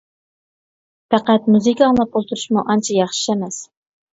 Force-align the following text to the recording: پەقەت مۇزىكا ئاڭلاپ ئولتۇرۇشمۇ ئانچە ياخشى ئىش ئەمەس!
پەقەت 1.15 1.45
مۇزىكا 1.55 1.85
ئاڭلاپ 1.91 2.17
ئولتۇرۇشمۇ 2.21 2.65
ئانچە 2.73 2.99
ياخشى 2.99 3.25
ئىش 3.31 3.37
ئەمەس! 3.37 3.63